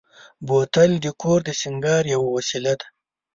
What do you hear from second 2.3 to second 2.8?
وسیله